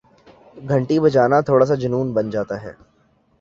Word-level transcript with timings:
گھنٹی 0.69 0.97
بجانا 0.99 1.37
تھوڑا 1.41 1.65
سا 1.65 1.75
جنون 1.75 2.07
بن 2.13 2.29
جاتا 2.29 2.55
ہے 2.63 2.71